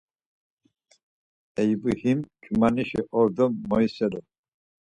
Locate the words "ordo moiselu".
3.19-4.19